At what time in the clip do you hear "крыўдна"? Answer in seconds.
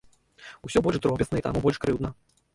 1.87-2.09